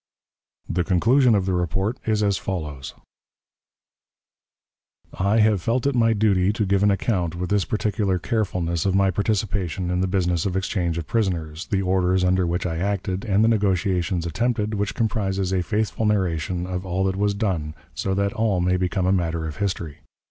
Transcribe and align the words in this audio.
The 0.67 0.83
conclusion 0.83 1.35
of 1.35 1.45
the 1.45 1.53
report 1.53 1.99
is 2.07 2.23
as 2.23 2.39
follows: 2.39 2.95
"I 5.13 5.37
have 5.41 5.61
felt 5.61 5.85
it 5.85 5.93
my 5.93 6.13
duty 6.13 6.51
to 6.53 6.65
give 6.65 6.81
an 6.81 6.89
account 6.89 7.35
with 7.35 7.51
this 7.51 7.65
particular 7.65 8.17
carefulness 8.17 8.87
of 8.87 8.95
my 8.95 9.11
participation 9.11 9.91
in 9.91 10.01
the 10.01 10.07
business 10.07 10.47
of 10.47 10.57
exchange 10.57 10.97
of 10.97 11.05
prisoners, 11.05 11.67
the 11.67 11.83
orders 11.83 12.23
under 12.23 12.47
which 12.47 12.65
I 12.65 12.77
acted, 12.79 13.25
and 13.25 13.43
the 13.43 13.47
negotiations 13.47 14.25
attempted, 14.25 14.73
which 14.73 14.95
comprises 14.95 15.53
a 15.53 15.61
faithful 15.61 16.07
narration 16.07 16.65
of 16.65 16.83
all 16.83 17.03
that 17.03 17.15
was 17.15 17.35
done, 17.35 17.75
so 17.93 18.15
that 18.15 18.33
all 18.33 18.59
may 18.59 18.77
become 18.77 19.05
a 19.05 19.11
matter 19.11 19.45
of 19.45 19.57
history. 19.57 19.99